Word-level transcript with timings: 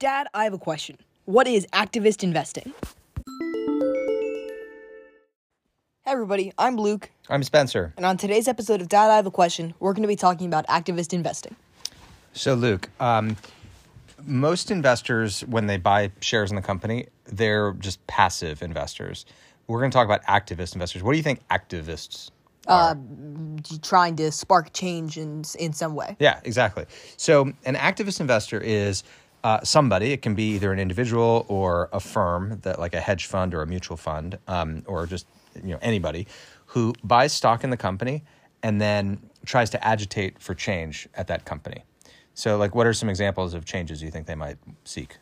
Dad, 0.00 0.26
I 0.34 0.44
have 0.44 0.52
a 0.52 0.58
question. 0.58 0.98
What 1.24 1.46
is 1.46 1.66
activist 1.72 2.22
investing? 2.22 2.74
Hey 6.04 6.12
everybody, 6.12 6.52
I'm 6.58 6.76
Luke, 6.76 7.10
I'm 7.30 7.42
Spencer. 7.42 7.94
and 7.96 8.04
on 8.04 8.16
today's 8.18 8.46
episode 8.46 8.80
of 8.82 8.88
Dad, 8.88 9.10
I 9.10 9.16
have 9.16 9.26
a 9.26 9.30
question, 9.30 9.72
we're 9.80 9.94
going 9.94 10.02
to 10.02 10.08
be 10.08 10.16
talking 10.16 10.46
about 10.46 10.66
activist 10.66 11.12
investing. 11.14 11.56
So, 12.34 12.54
Luke, 12.54 12.90
um, 13.00 13.36
most 14.26 14.70
investors, 14.70 15.40
when 15.46 15.66
they 15.66 15.76
buy 15.78 16.10
shares 16.20 16.50
in 16.50 16.56
the 16.56 16.62
company, 16.62 17.06
they're 17.24 17.72
just 17.74 18.04
passive 18.06 18.62
investors. 18.62 19.24
We're 19.66 19.78
going 19.78 19.90
to 19.92 19.94
talk 19.94 20.04
about 20.04 20.22
activist 20.24 20.74
investors. 20.74 21.02
What 21.02 21.12
do 21.12 21.16
you 21.16 21.22
think 21.22 21.40
activists 21.48 22.30
are? 22.66 22.98
Trying 23.82 24.16
to 24.16 24.30
spark 24.30 24.72
change 24.72 25.16
in 25.16 25.44
in 25.58 25.72
some 25.72 25.94
way. 25.94 26.16
Yeah, 26.18 26.40
exactly. 26.44 26.84
So, 27.16 27.52
an 27.64 27.76
activist 27.76 28.20
investor 28.20 28.58
is 28.60 29.04
uh, 29.44 29.60
somebody. 29.62 30.12
It 30.12 30.22
can 30.22 30.34
be 30.34 30.54
either 30.54 30.72
an 30.72 30.80
individual 30.80 31.44
or 31.48 31.90
a 31.92 32.00
firm 32.00 32.58
that, 32.62 32.80
like 32.80 32.94
a 32.94 33.00
hedge 33.00 33.26
fund 33.26 33.54
or 33.54 33.62
a 33.62 33.66
mutual 33.66 33.96
fund, 33.96 34.38
um, 34.48 34.82
or 34.86 35.06
just 35.06 35.26
you 35.62 35.70
know 35.70 35.78
anybody 35.82 36.26
who 36.66 36.94
buys 37.04 37.32
stock 37.32 37.62
in 37.62 37.70
the 37.70 37.76
company 37.76 38.24
and 38.62 38.80
then 38.80 39.20
tries 39.44 39.70
to 39.70 39.86
agitate 39.86 40.40
for 40.40 40.54
change 40.54 41.06
at 41.14 41.28
that 41.28 41.44
company. 41.44 41.84
So, 42.32 42.56
like, 42.56 42.74
what 42.74 42.86
are 42.86 42.94
some 42.94 43.08
examples 43.08 43.54
of 43.54 43.64
changes 43.64 44.02
you 44.02 44.10
think 44.10 44.26
they 44.26 44.34
might 44.34 44.56
seek? 44.84 45.18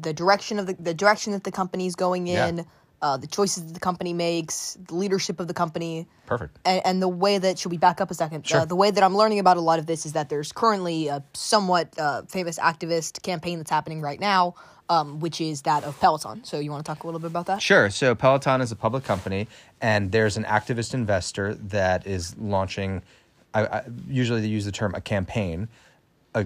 The 0.00 0.12
direction 0.14 0.58
of 0.58 0.66
the 0.66 0.74
the 0.74 0.94
direction 0.94 1.32
that 1.34 1.44
the 1.44 1.52
company's 1.52 1.94
going 1.94 2.26
Yeah. 2.58 2.64
Uh, 3.04 3.18
the 3.18 3.26
choices 3.26 3.66
that 3.66 3.74
the 3.74 3.80
company 3.80 4.14
makes, 4.14 4.78
the 4.88 4.94
leadership 4.94 5.38
of 5.38 5.46
the 5.46 5.52
company, 5.52 6.06
Perfect. 6.24 6.58
and, 6.64 6.80
and 6.86 7.02
the 7.02 7.08
way 7.08 7.36
that 7.36 7.58
should 7.58 7.70
we 7.70 7.76
back 7.76 8.00
up 8.00 8.10
a 8.10 8.14
second? 8.14 8.48
Sure. 8.48 8.60
Uh, 8.60 8.64
the 8.64 8.74
way 8.74 8.90
that 8.90 9.04
I'm 9.04 9.14
learning 9.14 9.40
about 9.40 9.58
a 9.58 9.60
lot 9.60 9.78
of 9.78 9.84
this 9.84 10.06
is 10.06 10.14
that 10.14 10.30
there's 10.30 10.52
currently 10.52 11.08
a 11.08 11.22
somewhat 11.34 11.98
uh, 11.98 12.22
famous 12.22 12.58
activist 12.58 13.22
campaign 13.22 13.58
that's 13.58 13.70
happening 13.70 14.00
right 14.00 14.18
now, 14.18 14.54
um, 14.88 15.20
which 15.20 15.42
is 15.42 15.62
that 15.62 15.84
of 15.84 16.00
Peloton. 16.00 16.44
So 16.44 16.58
you 16.58 16.70
want 16.70 16.82
to 16.82 16.88
talk 16.90 17.04
a 17.04 17.06
little 17.06 17.20
bit 17.20 17.26
about 17.26 17.44
that? 17.44 17.60
Sure. 17.60 17.90
So 17.90 18.14
Peloton 18.14 18.62
is 18.62 18.72
a 18.72 18.76
public 18.76 19.04
company, 19.04 19.48
and 19.82 20.10
there's 20.10 20.38
an 20.38 20.44
activist 20.44 20.94
investor 20.94 21.52
that 21.56 22.06
is 22.06 22.34
launching. 22.38 23.02
I, 23.52 23.66
I, 23.66 23.82
usually, 24.08 24.40
they 24.40 24.48
use 24.48 24.64
the 24.64 24.72
term 24.72 24.94
a 24.94 25.02
campaign 25.02 25.68
uh, 26.34 26.44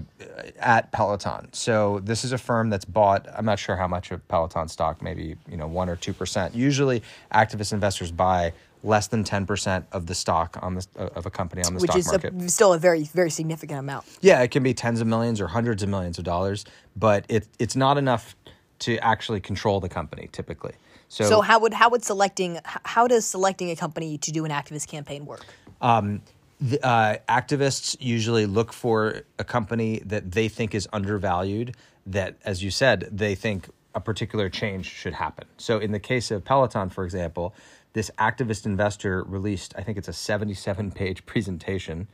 at 0.58 0.92
Peloton. 0.92 1.48
So 1.52 2.00
this 2.00 2.24
is 2.24 2.32
a 2.32 2.38
firm 2.38 2.70
that's 2.70 2.84
bought. 2.84 3.26
I'm 3.34 3.44
not 3.44 3.58
sure 3.58 3.76
how 3.76 3.88
much 3.88 4.10
of 4.10 4.26
Peloton 4.28 4.68
stock, 4.68 5.02
maybe 5.02 5.36
you 5.48 5.56
know 5.56 5.66
one 5.66 5.88
or 5.88 5.96
two 5.96 6.12
percent. 6.12 6.54
Usually, 6.54 7.02
activist 7.32 7.72
investors 7.72 8.10
buy 8.10 8.52
less 8.84 9.08
than 9.08 9.24
ten 9.24 9.46
percent 9.46 9.86
of 9.92 10.06
the 10.06 10.14
stock 10.14 10.58
on 10.62 10.74
the 10.74 10.86
of 10.96 11.26
a 11.26 11.30
company 11.30 11.62
on 11.64 11.74
the 11.74 11.80
Which 11.80 11.90
stock 11.90 11.98
is 12.00 12.06
market. 12.06 12.34
a, 12.34 12.48
still 12.48 12.72
a 12.72 12.78
very 12.78 13.04
very 13.04 13.30
significant 13.30 13.80
amount. 13.80 14.04
Yeah, 14.20 14.42
it 14.42 14.50
can 14.50 14.62
be 14.62 14.74
tens 14.74 15.00
of 15.00 15.06
millions 15.06 15.40
or 15.40 15.48
hundreds 15.48 15.82
of 15.82 15.88
millions 15.88 16.18
of 16.18 16.24
dollars, 16.24 16.64
but 16.96 17.24
it, 17.28 17.48
it's 17.58 17.76
not 17.76 17.98
enough 17.98 18.36
to 18.80 18.98
actually 18.98 19.40
control 19.40 19.80
the 19.80 19.88
company 19.88 20.28
typically. 20.32 20.74
So 21.08 21.24
so 21.24 21.40
how 21.40 21.58
would 21.60 21.72
how 21.72 21.88
would 21.90 22.04
selecting 22.04 22.60
how 22.64 23.06
does 23.06 23.26
selecting 23.26 23.70
a 23.70 23.76
company 23.76 24.18
to 24.18 24.30
do 24.32 24.44
an 24.44 24.50
activist 24.50 24.88
campaign 24.88 25.24
work? 25.24 25.46
The, 26.60 26.84
uh, 26.84 27.16
activists 27.28 27.96
usually 28.00 28.46
look 28.46 28.72
for 28.72 29.22
a 29.38 29.44
company 29.44 30.00
that 30.04 30.32
they 30.32 30.48
think 30.48 30.74
is 30.74 30.88
undervalued 30.92 31.76
that 32.06 32.36
as 32.44 32.62
you 32.62 32.70
said 32.70 33.08
they 33.12 33.34
think 33.34 33.68
a 33.94 34.00
particular 34.00 34.48
change 34.48 34.86
should 34.86 35.14
happen. 35.14 35.46
So 35.56 35.78
in 35.78 35.92
the 35.92 36.00
case 36.00 36.30
of 36.30 36.44
peloton 36.44 36.90
for 36.90 37.04
example 37.04 37.54
this 37.92 38.10
activist 38.18 38.66
investor 38.66 39.22
released 39.24 39.74
i 39.76 39.82
think 39.82 39.98
it's 39.98 40.08
a 40.08 40.12
77 40.12 40.90
page 40.92 41.24
presentation 41.32 42.08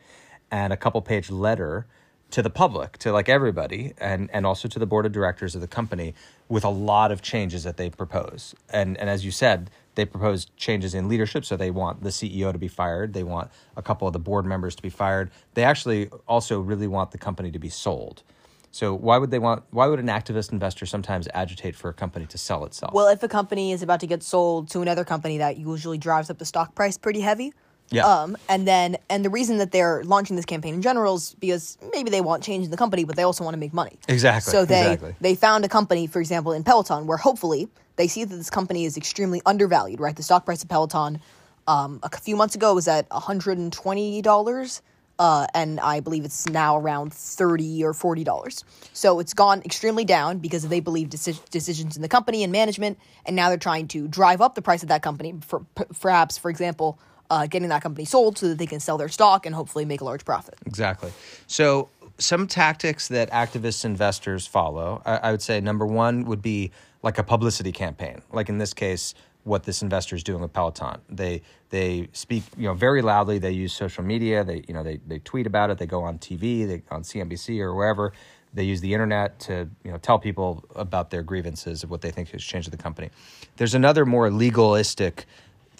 and 0.50 0.72
a 0.72 0.76
couple 0.76 1.00
page 1.02 1.30
letter 1.30 1.86
to 2.30 2.42
the 2.42 2.50
public 2.50 2.98
to 2.98 3.12
like 3.12 3.28
everybody 3.28 3.92
and 3.98 4.28
and 4.32 4.44
also 4.44 4.66
to 4.66 4.78
the 4.78 4.86
board 4.86 5.06
of 5.06 5.12
directors 5.12 5.54
of 5.54 5.60
the 5.60 5.68
company 5.68 6.14
with 6.48 6.64
a 6.64 6.68
lot 6.68 7.12
of 7.12 7.22
changes 7.22 7.62
that 7.62 7.76
they 7.76 7.88
propose. 7.88 8.54
And 8.70 8.96
and 8.98 9.08
as 9.08 9.24
you 9.24 9.30
said 9.30 9.70
they 9.94 10.04
propose 10.04 10.46
changes 10.56 10.94
in 10.94 11.08
leadership 11.08 11.44
so 11.44 11.56
they 11.56 11.70
want 11.70 12.02
the 12.02 12.10
ceo 12.10 12.52
to 12.52 12.58
be 12.58 12.68
fired. 12.68 13.12
They 13.12 13.22
want 13.22 13.50
a 13.76 13.82
couple 13.82 14.06
of 14.06 14.12
the 14.12 14.18
board 14.18 14.44
members 14.44 14.74
to 14.76 14.82
be 14.82 14.90
fired. 14.90 15.30
They 15.54 15.64
actually 15.64 16.10
also 16.26 16.60
really 16.60 16.86
want 16.86 17.10
the 17.10 17.18
company 17.18 17.50
to 17.50 17.58
be 17.58 17.68
sold. 17.68 18.22
So 18.70 18.92
why 18.92 19.18
would 19.18 19.30
they 19.30 19.38
want 19.38 19.62
why 19.70 19.86
would 19.86 20.00
an 20.00 20.08
activist 20.08 20.50
investor 20.50 20.84
sometimes 20.84 21.28
agitate 21.32 21.76
for 21.76 21.90
a 21.90 21.94
company 21.94 22.26
to 22.26 22.36
sell 22.36 22.64
itself? 22.64 22.92
Well, 22.92 23.06
if 23.06 23.22
a 23.22 23.28
company 23.28 23.70
is 23.70 23.82
about 23.82 24.00
to 24.00 24.08
get 24.08 24.24
sold 24.24 24.68
to 24.70 24.80
another 24.80 25.04
company, 25.04 25.38
that 25.38 25.58
usually 25.58 25.96
drives 25.96 26.28
up 26.28 26.38
the 26.38 26.44
stock 26.44 26.74
price 26.74 26.98
pretty 26.98 27.20
heavy. 27.20 27.52
Yeah 27.90 28.04
Um, 28.06 28.36
and 28.48 28.66
then, 28.66 28.96
and 29.08 29.24
the 29.24 29.30
reason 29.30 29.58
that 29.58 29.70
they're 29.72 30.02
launching 30.04 30.36
this 30.36 30.44
campaign 30.44 30.74
in 30.74 30.82
general 30.82 31.16
is 31.16 31.34
because 31.38 31.76
maybe 31.92 32.10
they 32.10 32.20
want 32.20 32.42
change 32.42 32.64
in 32.64 32.70
the 32.70 32.76
company, 32.76 33.04
but 33.04 33.16
they 33.16 33.22
also 33.22 33.44
want 33.44 33.54
to 33.54 33.58
make 33.60 33.72
money. 33.72 33.98
Exactly, 34.08 34.50
So 34.50 34.64
they 34.64 34.80
exactly. 34.92 35.14
they 35.20 35.34
found 35.34 35.64
a 35.64 35.68
company, 35.68 36.06
for 36.06 36.20
example, 36.20 36.52
in 36.52 36.64
Peloton, 36.64 37.06
where 37.06 37.18
hopefully 37.18 37.68
they 37.96 38.08
see 38.08 38.24
that 38.24 38.34
this 38.36 38.50
company 38.50 38.84
is 38.84 38.96
extremely 38.96 39.40
undervalued. 39.46 40.00
Right, 40.00 40.16
the 40.16 40.22
stock 40.22 40.44
price 40.44 40.62
of 40.62 40.68
Peloton 40.68 41.20
um, 41.66 42.00
a 42.02 42.18
few 42.18 42.36
months 42.36 42.54
ago 42.54 42.74
was 42.74 42.88
at 42.88 43.08
one 43.10 43.22
hundred 43.22 43.58
and 43.58 43.72
twenty 43.72 44.22
dollars. 44.22 44.82
Uh, 45.16 45.46
and 45.54 45.78
I 45.78 46.00
believe 46.00 46.24
it's 46.24 46.48
now 46.48 46.76
around 46.76 47.14
thirty 47.14 47.84
or 47.84 47.94
forty 47.94 48.24
dollars. 48.24 48.64
So 48.92 49.20
it's 49.20 49.32
gone 49.32 49.62
extremely 49.64 50.04
down 50.04 50.38
because 50.38 50.66
they 50.66 50.80
believe 50.80 51.08
deci- 51.08 51.48
decisions 51.50 51.94
in 51.94 52.02
the 52.02 52.08
company 52.08 52.42
and 52.42 52.50
management, 52.52 52.98
and 53.24 53.36
now 53.36 53.48
they're 53.48 53.56
trying 53.56 53.86
to 53.88 54.08
drive 54.08 54.40
up 54.40 54.56
the 54.56 54.62
price 54.62 54.82
of 54.82 54.88
that 54.88 55.02
company. 55.02 55.34
For 55.46 55.60
p- 55.76 55.84
perhaps, 56.00 56.36
for 56.36 56.50
example, 56.50 56.98
uh, 57.30 57.46
getting 57.46 57.68
that 57.68 57.82
company 57.82 58.04
sold 58.04 58.38
so 58.38 58.48
that 58.48 58.58
they 58.58 58.66
can 58.66 58.80
sell 58.80 58.98
their 58.98 59.08
stock 59.08 59.46
and 59.46 59.54
hopefully 59.54 59.84
make 59.84 60.00
a 60.00 60.04
large 60.04 60.24
profit. 60.24 60.56
Exactly. 60.66 61.12
So, 61.46 61.88
some 62.18 62.46
tactics 62.46 63.08
that 63.08 63.28
activist 63.30 63.84
investors 63.84 64.46
follow, 64.46 65.02
I, 65.04 65.16
I 65.16 65.30
would 65.32 65.42
say 65.42 65.60
number 65.60 65.84
one 65.84 66.24
would 66.26 66.42
be 66.42 66.70
like 67.02 67.18
a 67.18 67.24
publicity 67.24 67.72
campaign. 67.72 68.22
Like 68.32 68.48
in 68.48 68.58
this 68.58 68.72
case, 68.72 69.14
what 69.44 69.64
this 69.64 69.82
investor 69.82 70.16
is 70.16 70.24
doing 70.24 70.40
with 70.40 70.52
Peloton. 70.52 71.00
They 71.08 71.42
they 71.70 72.08
speak 72.12 72.44
you 72.56 72.64
know 72.64 72.74
very 72.74 73.02
loudly. 73.02 73.38
They 73.38 73.52
use 73.52 73.72
social 73.72 74.02
media. 74.02 74.42
They 74.42 74.64
you 74.66 74.74
know 74.74 74.82
they 74.82 74.98
they 75.06 75.18
tweet 75.20 75.46
about 75.46 75.70
it. 75.70 75.78
They 75.78 75.86
go 75.86 76.02
on 76.02 76.18
TV. 76.18 76.66
They 76.66 76.82
on 76.90 77.02
CNBC 77.02 77.60
or 77.60 77.74
wherever. 77.74 78.12
They 78.54 78.62
use 78.62 78.80
the 78.80 78.92
internet 78.92 79.38
to 79.40 79.68
you 79.84 79.90
know 79.92 79.98
tell 79.98 80.18
people 80.18 80.64
about 80.74 81.10
their 81.10 81.22
grievances 81.22 81.82
of 81.82 81.90
what 81.90 82.00
they 82.00 82.10
think 82.10 82.30
has 82.30 82.42
changed 82.42 82.70
the 82.70 82.76
company. 82.76 83.10
There's 83.56 83.74
another 83.74 84.06
more 84.06 84.30
legalistic 84.30 85.26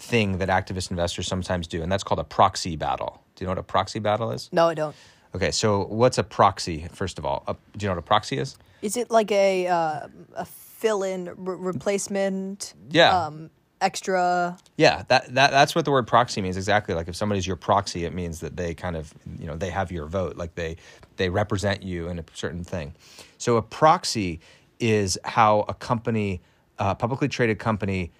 thing 0.05 0.37
that 0.37 0.49
activist 0.49 0.91
investors 0.91 1.27
sometimes 1.27 1.67
do, 1.67 1.81
and 1.81 1.91
that's 1.91 2.03
called 2.03 2.19
a 2.19 2.23
proxy 2.23 2.75
battle. 2.75 3.21
Do 3.35 3.43
you 3.43 3.47
know 3.47 3.51
what 3.51 3.57
a 3.59 3.63
proxy 3.63 3.99
battle 3.99 4.31
is? 4.31 4.49
No, 4.51 4.67
I 4.69 4.73
don't. 4.73 4.95
Okay, 5.33 5.51
so 5.51 5.85
what's 5.85 6.17
a 6.17 6.23
proxy? 6.23 6.87
First 6.93 7.19
of 7.19 7.25
all, 7.25 7.43
Uh, 7.47 7.53
do 7.75 7.83
you 7.83 7.87
know 7.89 7.95
what 7.95 7.99
a 7.99 8.09
proxy 8.13 8.37
is? 8.37 8.57
Is 8.81 8.95
it 8.97 9.11
like 9.11 9.31
a 9.31 9.67
uh, 9.67 10.07
a 10.35 10.45
fill-in 10.45 11.31
re- 11.35 11.57
replacement? 11.73 12.73
Yeah. 12.89 13.25
Um, 13.25 13.49
extra. 13.81 14.57
Yeah, 14.77 15.03
that, 15.09 15.33
that 15.35 15.51
that's 15.51 15.75
what 15.75 15.85
the 15.85 15.91
word 15.91 16.07
proxy 16.07 16.41
means 16.41 16.57
exactly. 16.57 16.95
Like 16.95 17.07
if 17.07 17.15
somebody's 17.15 17.47
your 17.47 17.57
proxy, 17.57 18.05
it 18.05 18.13
means 18.13 18.39
that 18.39 18.55
they 18.55 18.73
kind 18.73 18.95
of 18.95 19.13
you 19.39 19.47
know 19.47 19.57
they 19.57 19.71
have 19.71 19.91
your 19.91 20.05
vote, 20.07 20.37
like 20.37 20.55
they 20.55 20.77
they 21.17 21.29
represent 21.29 21.83
you 21.83 22.07
in 22.07 22.19
a 22.19 22.23
certain 22.33 22.63
thing. 22.63 22.93
So 23.37 23.57
a 23.57 23.61
proxy 23.61 24.39
is 24.79 25.17
how 25.23 25.65
a 25.67 25.73
company, 25.73 26.41
a 26.77 26.95
publicly 26.95 27.27
traded 27.27 27.59
company, 27.59 28.11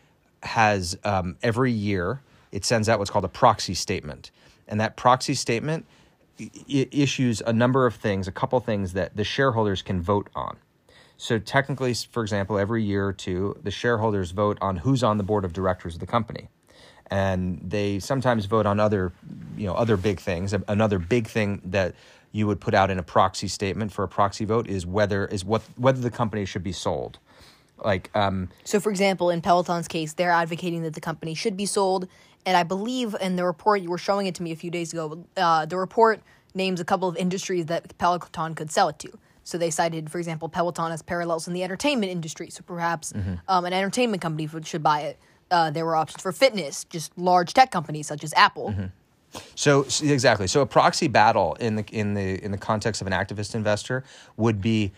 has 0.45 0.97
um, 1.03 1.38
every 1.44 1.72
year 1.72 2.22
it 2.51 2.63
sends 2.66 2.88
out 2.88 3.00
what's 3.00 3.11
called 3.11 3.25
a 3.25 3.29
proxy 3.29 3.73
statement, 3.73 4.31
and 4.67 4.79
that 4.79 4.95
proxy 4.95 5.33
statement 5.33 5.85
i- 6.39 6.88
issues 6.91 7.41
a 7.41 7.53
number 7.53 7.85
of 7.85 7.95
things, 7.95 8.28
a 8.28 8.31
couple 8.31 8.59
things 8.59 8.94
that 8.94 9.16
the 9.16 9.23
shareholders 9.23 9.81
can 9.81 10.01
vote 10.01 10.29
on. 10.35 10.57
So 11.17 11.39
technically, 11.39 11.94
for 11.94 12.22
example, 12.23 12.57
every 12.57 12.84
year 12.84 13.07
or 13.07 13.13
two, 13.13 13.57
the 13.63 13.72
shareholders 13.72 14.31
vote 14.31 14.57
on 14.61 14.78
who's 14.78 15.03
on 15.03 15.17
the 15.17 15.23
board 15.23 15.45
of 15.45 15.53
directors 15.53 15.95
of 15.95 16.00
the 16.00 16.05
company, 16.07 16.50
and 17.07 17.59
they 17.63 18.00
sometimes 18.00 18.45
vote 18.45 18.66
on 18.66 18.79
other, 18.79 19.13
you 19.57 19.66
know, 19.66 19.73
other 19.75 19.97
big 19.97 20.19
things. 20.19 20.53
Another 20.67 21.00
big 21.00 21.28
thing 21.28 21.61
that 21.66 21.95
you 22.31 22.47
would 22.47 22.59
put 22.59 22.73
out 22.73 22.89
in 22.89 23.00
a 23.00 23.03
proxy 23.03 23.47
statement 23.47 23.94
for 23.94 24.03
a 24.03 24.07
proxy 24.07 24.44
vote 24.44 24.67
is 24.67 24.85
whether 24.85 25.25
is 25.25 25.45
what 25.45 25.61
whether 25.78 26.02
the 26.02 26.11
company 26.11 26.46
should 26.46 26.64
be 26.64 26.73
sold. 26.73 27.20
Like, 27.83 28.09
um, 28.16 28.49
So, 28.63 28.79
for 28.79 28.89
example, 28.89 29.29
in 29.29 29.41
Peloton's 29.41 29.87
case, 29.87 30.13
they're 30.13 30.31
advocating 30.31 30.83
that 30.83 30.93
the 30.93 31.01
company 31.01 31.33
should 31.33 31.57
be 31.57 31.66
sold. 31.66 32.07
And 32.45 32.55
I 32.55 32.63
believe 32.63 33.16
in 33.19 33.35
the 33.35 33.43
report, 33.43 33.81
you 33.81 33.89
were 33.89 33.97
showing 33.97 34.27
it 34.27 34.35
to 34.35 34.43
me 34.43 34.51
a 34.51 34.55
few 34.55 34.72
days 34.72 34.93
ago, 34.93 35.25
uh, 35.35 35.66
the 35.66 35.77
report 35.77 36.22
names 36.53 36.79
a 36.79 36.85
couple 36.85 37.07
of 37.09 37.17
industries 37.17 37.66
that 37.66 37.97
Peloton 37.97 38.55
could 38.55 38.72
sell 38.72 38.87
it 38.89 38.99
to. 38.99 39.11
So 39.43 39.57
they 39.57 39.69
cited, 39.69 40.11
for 40.11 40.17
example, 40.17 40.49
Peloton 40.49 40.91
as 40.91 41.01
parallels 41.01 41.47
in 41.47 41.53
the 41.53 41.63
entertainment 41.63 42.11
industry. 42.11 42.49
So 42.49 42.63
perhaps 42.66 43.13
um, 43.47 43.66
an 43.66 43.73
entertainment 43.73 44.22
company 44.22 44.47
should 44.63 44.81
buy 44.83 45.01
it. 45.01 45.19
Uh, 45.51 45.69
there 45.69 45.85
were 45.85 45.95
options 45.95 46.22
for 46.23 46.31
fitness, 46.31 46.83
just 46.85 47.16
large 47.17 47.53
tech 47.53 47.69
companies 47.72 48.07
such 48.07 48.23
as 48.23 48.33
Apple. 48.35 48.73
So 49.55 49.82
exactly. 50.02 50.47
So 50.47 50.61
a 50.61 50.66
proxy 50.66 51.08
battle 51.08 51.55
in 51.59 51.76
the 51.76 51.85
in 51.91 52.14
the 52.14 52.43
in 52.43 52.52
the 52.52 52.58
context 52.58 53.02
of 53.02 53.08
an 53.08 53.14
activist 53.14 53.55
investor 53.55 54.03
would 54.37 54.61
be 54.61 54.91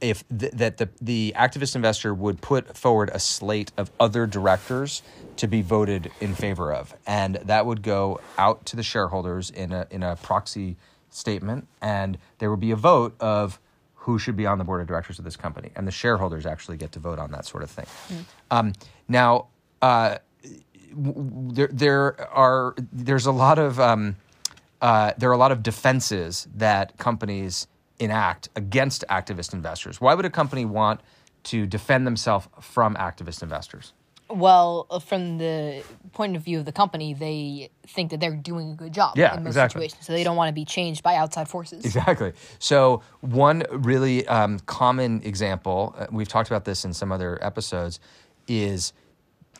if 0.00 0.24
th- 0.28 0.52
that 0.52 0.78
the 0.78 0.88
the 1.00 1.32
activist 1.36 1.76
investor 1.76 2.12
would 2.14 2.40
put 2.40 2.76
forward 2.76 3.10
a 3.12 3.18
slate 3.18 3.72
of 3.76 3.90
other 4.00 4.26
directors 4.26 5.02
to 5.36 5.46
be 5.46 5.62
voted 5.62 6.10
in 6.20 6.34
favor 6.34 6.72
of, 6.72 6.94
and 7.06 7.36
that 7.36 7.66
would 7.66 7.82
go 7.82 8.20
out 8.36 8.64
to 8.66 8.76
the 8.76 8.82
shareholders 8.82 9.50
in 9.50 9.72
a 9.72 9.86
in 9.90 10.02
a 10.02 10.16
proxy 10.16 10.76
statement, 11.10 11.66
and 11.80 12.18
there 12.38 12.50
would 12.50 12.60
be 12.60 12.70
a 12.70 12.76
vote 12.76 13.14
of 13.20 13.58
who 13.94 14.18
should 14.18 14.36
be 14.36 14.46
on 14.46 14.58
the 14.58 14.64
board 14.64 14.80
of 14.80 14.86
directors 14.86 15.18
of 15.18 15.24
this 15.24 15.36
company, 15.36 15.70
and 15.76 15.86
the 15.86 15.92
shareholders 15.92 16.46
actually 16.46 16.76
get 16.76 16.90
to 16.92 16.98
vote 16.98 17.18
on 17.18 17.30
that 17.30 17.44
sort 17.44 17.62
of 17.62 17.70
thing. 17.70 17.86
Um, 18.50 18.72
now, 19.08 19.48
uh, 19.82 20.18
there 20.94 21.68
there 21.72 22.30
are 22.30 22.74
there's 22.92 23.26
a 23.26 23.32
lot 23.32 23.58
of 23.58 23.78
um, 23.78 24.16
uh, 24.80 25.12
there 25.18 25.28
are 25.30 25.34
a 25.34 25.38
lot 25.38 25.52
of 25.52 25.62
defenses 25.62 26.48
that 26.54 26.96
companies 26.98 27.66
enact 27.98 28.48
against 28.56 29.04
activist 29.08 29.52
investors. 29.52 30.00
Why 30.00 30.14
would 30.14 30.24
a 30.24 30.30
company 30.30 30.64
want 30.64 31.00
to 31.44 31.66
defend 31.66 32.06
themselves 32.06 32.48
from 32.60 32.94
activist 32.96 33.42
investors? 33.42 33.92
Well, 34.28 34.86
uh, 34.90 35.00
from 35.00 35.38
the 35.38 35.82
point 36.12 36.36
of 36.36 36.42
view 36.42 36.60
of 36.60 36.64
the 36.64 36.72
company, 36.72 37.14
they 37.14 37.70
think 37.88 38.10
that 38.10 38.20
they're 38.20 38.36
doing 38.36 38.72
a 38.72 38.74
good 38.74 38.92
job 38.92 39.16
Yeah, 39.16 39.36
in 39.36 39.42
most 39.42 39.50
exactly. 39.50 39.80
situations, 39.80 40.06
so 40.06 40.12
they 40.12 40.22
don't 40.22 40.36
want 40.36 40.48
to 40.48 40.52
be 40.52 40.64
changed 40.64 41.02
by 41.02 41.16
outside 41.16 41.48
forces. 41.48 41.84
Exactly. 41.84 42.32
So 42.60 43.02
one 43.22 43.64
really 43.72 44.26
um, 44.28 44.60
common 44.60 45.22
example, 45.24 45.94
uh, 45.98 46.06
we've 46.12 46.28
talked 46.28 46.48
about 46.48 46.64
this 46.64 46.84
in 46.84 46.94
some 46.94 47.10
other 47.10 47.38
episodes, 47.42 47.98
is 48.46 48.92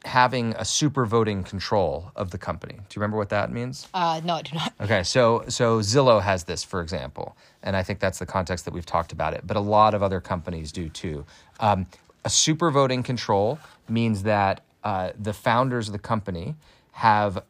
having 0.05 0.55
a 0.57 0.65
super 0.65 1.05
voting 1.05 1.45
control 1.45 2.11
of 2.17 2.31
the 2.31 2.39
company. 2.39 2.75
Do 2.75 2.81
you 2.81 3.01
remember 3.01 3.19
what 3.19 3.29
that 3.31 3.53
means? 3.53 3.89
Uh, 3.93 4.21
no, 4.25 4.37
I 4.37 4.43
do 4.43 4.55
not. 4.55 4.73
Okay, 4.81 5.03
so 5.03 5.45
so 5.49 5.81
Zillow 5.81 6.23
has 6.23 6.45
this, 6.45 6.65
for 6.65 6.81
example, 6.81 7.37
and 7.63 7.77
I 7.77 7.83
think 7.83 8.01
that's 8.01 8.19
the 8.19 8.27
context 8.27 8.65
that 8.65 8.75
we've 8.75 8.87
talked 8.87 9.13
about 9.13 9.35
it. 9.35 9.47
But 9.47 9.57
a 9.57 9.61
lot 9.61 9.95
of 9.95 10.03
other 10.03 10.21
companies 10.21 10.73
do 10.73 10.89
too. 10.89 11.25
Um, 11.61 11.87
a 12.25 12.31
super 12.31 12.71
voting 12.71 13.03
control 13.03 13.59
means 13.89 14.23
that 14.23 14.63
uh, 14.85 15.11
the 15.19 15.33
founders 15.33 15.89
of 15.89 15.93
the 15.93 15.99
company 15.99 16.55
have 16.93 17.43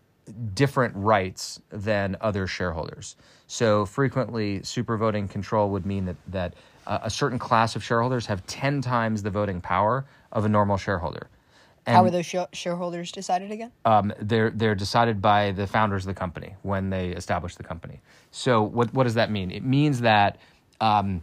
different 0.54 0.94
rights 0.96 1.60
than 1.70 2.16
other 2.20 2.46
shareholders. 2.46 3.16
So 3.46 3.84
frequently, 3.84 4.62
super 4.62 4.96
voting 4.96 5.28
control 5.28 5.70
would 5.70 5.86
mean 5.86 6.04
that 6.06 6.16
that 6.28 6.54
uh, 6.86 6.98
a 7.02 7.10
certain 7.10 7.38
class 7.38 7.76
of 7.76 7.84
shareholders 7.84 8.26
have 8.26 8.44
ten 8.46 8.80
times 8.80 9.22
the 9.22 9.30
voting 9.30 9.60
power 9.60 10.04
of 10.32 10.44
a 10.44 10.48
normal 10.48 10.76
shareholder. 10.76 11.28
And 11.86 11.96
How 11.96 12.02
were 12.02 12.10
those 12.10 12.26
sh- 12.26 12.36
shareholders 12.52 13.10
decided 13.10 13.50
again? 13.50 13.72
um, 13.84 14.12
they're 14.20 14.50
they're 14.50 14.74
decided 14.74 15.20
by 15.22 15.52
the 15.52 15.66
founders 15.66 16.02
of 16.04 16.08
the 16.14 16.18
company 16.18 16.54
when 16.62 16.90
they 16.90 17.08
establish 17.10 17.56
the 17.56 17.64
company. 17.64 18.00
So 18.30 18.62
what 18.62 18.92
what 18.92 19.04
does 19.04 19.14
that 19.14 19.30
mean? 19.30 19.50
It 19.50 19.64
means 19.64 20.00
that 20.00 20.38
um, 20.80 21.22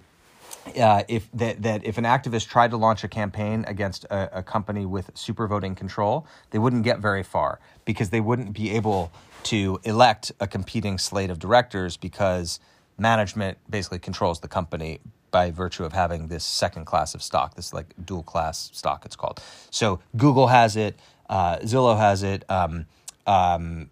uh, 0.80 1.04
if 1.08 1.30
that, 1.34 1.62
that 1.62 1.86
if 1.86 1.98
an 1.98 2.04
activist 2.04 2.48
tried 2.48 2.72
to 2.72 2.78
launch 2.78 3.04
a 3.04 3.08
campaign 3.08 3.66
against 3.68 4.06
a, 4.06 4.40
a 4.40 4.44
company 4.44 4.86
with 4.86 5.12
super 5.14 5.48
voting 5.48 5.76
control, 5.76 6.26
they 6.52 6.60
wouldn't 6.60 6.84
get 6.84 7.00
very 7.00 7.24
far 7.24 7.60
because 7.86 8.10
they 8.10 8.22
wouldn't 8.22 8.54
be 8.54 8.72
able 8.72 9.12
to 9.44 9.80
elect 9.84 10.32
a 10.40 10.48
competing 10.48 10.98
slate 10.98 11.30
of 11.30 11.40
directors 11.40 11.98
because 11.98 12.60
management 12.98 13.58
basically 13.70 14.00
controls 14.00 14.40
the 14.40 14.48
company 14.48 15.00
by 15.32 15.52
virtue 15.52 15.84
of 15.84 15.94
having 15.94 16.28
this 16.28 16.44
second 16.44 16.86
class 16.86 17.14
of 17.16 17.22
stock, 17.22 17.56
this 17.56 17.74
like 17.74 17.94
dual 18.06 18.24
class 18.24 18.70
stock, 18.74 19.06
it's 19.06 19.16
called. 19.16 19.42
So 19.70 20.00
Google 20.16 20.48
has 20.48 20.76
it, 20.76 21.00
uh, 21.30 21.58
Zillow 21.58 21.98
has 21.98 22.24
it, 22.24 22.44
um, 22.50 22.86
um, 23.26 23.90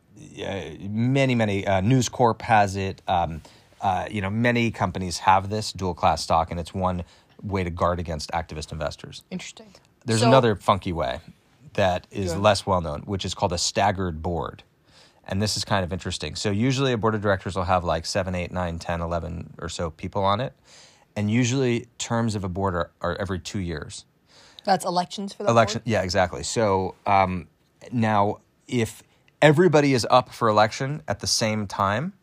many, 0.79 1.35
many, 1.35 1.67
uh, 1.67 1.81
News 1.81 2.09
Corp 2.09 2.41
has 2.41 2.75
it. 2.75 3.01
Um, 3.07 3.41
uh, 3.81 4.07
you 4.09 4.21
know, 4.21 4.29
many 4.29 4.71
companies 4.71 5.19
have 5.19 5.49
this 5.49 5.71
dual 5.71 5.93
class 5.93 6.23
stock, 6.23 6.51
and 6.51 6.59
it's 6.59 6.73
one 6.73 7.03
way 7.43 7.63
to 7.63 7.69
guard 7.69 7.99
against 7.99 8.31
activist 8.31 8.71
investors. 8.71 9.23
Interesting. 9.29 9.73
There's 10.05 10.21
So- 10.21 10.27
another 10.27 10.55
funky 10.55 10.93
way 10.93 11.19
that 11.73 12.07
is 12.09 12.35
less 12.35 12.65
well 12.65 12.81
known, 12.81 13.01
which 13.01 13.25
is 13.25 13.33
called 13.33 13.51
a 13.53 13.57
staggered 13.57 14.21
board. 14.23 14.63
And 15.27 15.41
this 15.41 15.57
is 15.57 15.65
kind 15.65 15.83
of 15.83 15.91
interesting. 15.91 16.35
So, 16.35 16.51
usually 16.51 16.93
a 16.93 16.97
board 16.97 17.15
of 17.15 17.21
directors 17.21 17.55
will 17.55 17.63
have 17.63 17.83
like 17.83 18.05
7, 18.05 18.35
8, 18.35 18.51
9, 18.51 18.77
10, 18.79 19.01
11 19.01 19.55
or 19.59 19.69
so 19.69 19.89
people 19.89 20.23
on 20.23 20.39
it. 20.39 20.53
And 21.15 21.31
usually 21.31 21.87
terms 21.97 22.35
of 22.35 22.43
a 22.43 22.49
board 22.49 22.75
are, 22.75 22.91
are 23.01 23.15
every 23.15 23.39
two 23.39 23.59
years. 23.59 24.05
That's 24.65 24.83
elections 24.83 25.33
for 25.33 25.43
the 25.43 25.49
Election, 25.49 25.79
board? 25.79 25.87
yeah, 25.87 26.01
exactly. 26.01 26.43
So 26.43 26.95
um, 27.05 27.47
now, 27.91 28.39
if 28.67 29.03
everybody 29.41 29.93
is 29.93 30.05
up 30.09 30.33
for 30.33 30.47
election 30.49 31.03
at 31.07 31.19
the 31.19 31.27
same 31.27 31.67
time, 31.67 32.13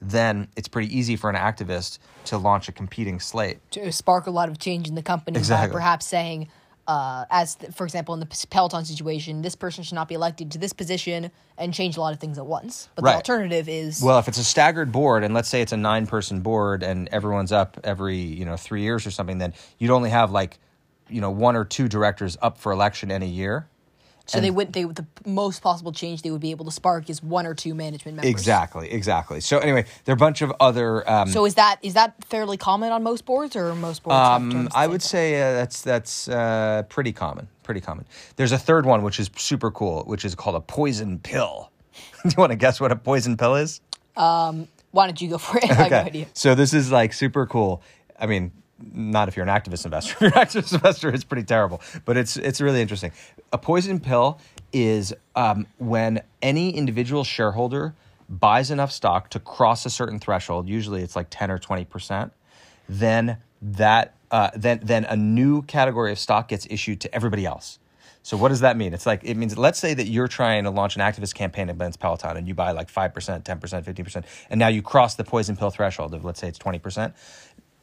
then 0.00 0.46
it's 0.56 0.68
pretty 0.68 0.96
easy 0.96 1.16
for 1.16 1.28
an 1.28 1.34
activist 1.36 1.98
to 2.26 2.38
launch 2.38 2.68
a 2.68 2.72
competing 2.72 3.18
slate. 3.18 3.58
to 3.72 3.90
spark 3.90 4.26
a 4.26 4.30
lot 4.30 4.48
of 4.48 4.58
change 4.58 4.86
in 4.88 4.94
the 4.94 5.02
company 5.02 5.36
Exactly. 5.36 5.68
by 5.68 5.72
perhaps 5.72 6.06
saying, 6.06 6.48
uh, 6.88 7.26
as 7.30 7.54
th- 7.56 7.72
for 7.74 7.84
example 7.84 8.14
in 8.14 8.20
the 8.20 8.46
Peloton 8.50 8.84
situation, 8.84 9.42
this 9.42 9.54
person 9.54 9.84
should 9.84 9.94
not 9.94 10.08
be 10.08 10.14
elected 10.14 10.50
to 10.52 10.58
this 10.58 10.72
position 10.72 11.30
and 11.58 11.72
change 11.74 11.96
a 11.96 12.00
lot 12.00 12.14
of 12.14 12.18
things 12.18 12.38
at 12.38 12.46
once. 12.46 12.88
But 12.94 13.04
Right. 13.04 13.12
the 13.12 13.16
alternative 13.16 13.68
is 13.68 14.02
Well, 14.02 14.18
if 14.18 14.26
it's 14.26 14.38
a 14.38 14.44
staggered 14.44 14.90
board, 14.90 15.22
and 15.22 15.34
let's 15.34 15.48
say 15.48 15.60
it's 15.60 15.72
a 15.72 15.76
nine-person 15.76 16.40
board, 16.40 16.82
and 16.82 17.06
everyone's 17.08 17.52
up 17.52 17.78
every 17.84 18.16
you 18.16 18.44
know 18.46 18.56
three 18.56 18.82
years 18.82 19.06
or 19.06 19.10
something, 19.10 19.38
then 19.38 19.52
you'd 19.78 19.90
only 19.90 20.10
have 20.10 20.32
like 20.32 20.58
you 21.10 21.20
know 21.20 21.30
one 21.30 21.56
or 21.56 21.64
two 21.64 21.88
directors 21.88 22.36
up 22.40 22.58
for 22.58 22.72
election 22.72 23.10
in 23.10 23.22
a 23.22 23.26
year. 23.26 23.68
So 24.28 24.40
they 24.40 24.50
would 24.50 24.72
they 24.72 24.84
the 24.84 25.06
most 25.26 25.62
possible 25.62 25.90
change 25.90 26.22
they 26.22 26.30
would 26.30 26.40
be 26.40 26.50
able 26.50 26.64
to 26.66 26.70
spark 26.70 27.08
is 27.08 27.22
one 27.22 27.46
or 27.46 27.54
two 27.54 27.74
management 27.74 28.16
members. 28.16 28.30
Exactly, 28.30 28.90
exactly. 28.90 29.40
So 29.40 29.58
anyway, 29.58 29.86
there 30.04 30.12
are 30.12 30.16
a 30.16 30.18
bunch 30.18 30.42
of 30.42 30.52
other. 30.60 31.08
Um, 31.10 31.28
So 31.28 31.46
is 31.46 31.54
that 31.54 31.78
is 31.82 31.94
that 31.94 32.22
fairly 32.24 32.56
common 32.56 32.92
on 32.92 33.02
most 33.02 33.24
boards 33.24 33.56
or 33.56 33.74
most 33.74 34.02
boards? 34.02 34.16
Um, 34.18 34.68
I 34.74 34.86
would 34.86 35.00
that? 35.00 35.06
say 35.06 35.40
uh, 35.40 35.52
that's 35.54 35.82
that's 35.82 36.28
uh, 36.28 36.84
pretty 36.88 37.12
common. 37.12 37.48
Pretty 37.62 37.80
common. 37.80 38.04
There's 38.36 38.52
a 38.52 38.58
third 38.58 38.86
one 38.86 39.02
which 39.02 39.18
is 39.18 39.30
super 39.36 39.70
cool, 39.70 40.04
which 40.04 40.24
is 40.24 40.34
called 40.34 40.56
a 40.56 40.60
poison 40.60 41.18
pill. 41.18 41.70
Do 42.22 42.28
you 42.28 42.34
want 42.36 42.52
to 42.52 42.56
guess 42.56 42.80
what 42.80 42.92
a 42.92 42.96
poison 42.96 43.36
pill 43.36 43.56
is? 43.56 43.80
Why 44.90 45.06
don't 45.06 45.20
you 45.20 45.30
go 45.30 45.38
for 45.38 45.58
it? 45.58 45.64
I 45.70 45.74
have 45.74 45.90
no 45.90 45.98
idea. 45.98 46.26
So 46.34 46.54
this 46.54 46.74
is 46.74 46.90
like 46.90 47.12
super 47.12 47.46
cool. 47.46 47.82
I 48.18 48.26
mean, 48.26 48.52
not 48.80 49.28
if 49.28 49.36
you're 49.36 49.46
an 49.46 49.54
activist 49.54 49.84
investor. 49.84 50.14
If 50.14 50.20
you're 50.20 50.38
an 50.38 50.46
activist 50.46 50.72
investor, 50.74 51.08
it's 51.08 51.24
pretty 51.24 51.44
terrible. 51.44 51.80
But 52.04 52.16
it's 52.16 52.36
it's 52.36 52.60
really 52.60 52.80
interesting. 52.80 53.12
A 53.52 53.58
poison 53.58 54.00
pill 54.00 54.40
is 54.72 55.14
um, 55.34 55.66
when 55.78 56.22
any 56.42 56.70
individual 56.70 57.24
shareholder 57.24 57.94
buys 58.28 58.70
enough 58.70 58.92
stock 58.92 59.30
to 59.30 59.40
cross 59.40 59.86
a 59.86 59.90
certain 59.90 60.18
threshold. 60.18 60.68
Usually, 60.68 61.02
it's 61.02 61.16
like 61.16 61.28
ten 61.30 61.50
or 61.50 61.58
twenty 61.58 61.84
percent. 61.84 62.32
Then 62.88 63.38
that 63.60 64.14
uh, 64.30 64.50
then 64.54 64.80
then 64.82 65.04
a 65.04 65.16
new 65.16 65.62
category 65.62 66.12
of 66.12 66.18
stock 66.18 66.48
gets 66.48 66.66
issued 66.70 67.00
to 67.02 67.14
everybody 67.14 67.46
else. 67.46 67.78
So 68.22 68.36
what 68.36 68.48
does 68.48 68.60
that 68.60 68.76
mean? 68.76 68.92
It's 68.92 69.06
like 69.06 69.24
it 69.24 69.36
means 69.36 69.56
let's 69.56 69.78
say 69.78 69.94
that 69.94 70.06
you're 70.06 70.28
trying 70.28 70.64
to 70.64 70.70
launch 70.70 70.96
an 70.96 71.02
activist 71.02 71.34
campaign 71.34 71.70
against 71.70 71.98
Peloton 71.98 72.36
and 72.36 72.46
you 72.46 72.54
buy 72.54 72.72
like 72.72 72.92
5%, 72.92 73.12
10%, 73.14 73.42
15%, 73.42 74.24
and 74.50 74.58
now 74.58 74.68
you 74.68 74.82
cross 74.82 75.14
the 75.14 75.24
poison 75.24 75.56
pill 75.56 75.70
threshold 75.70 76.12
of 76.12 76.26
let's 76.26 76.38
say 76.38 76.48
it's 76.48 76.58
20%. 76.58 77.14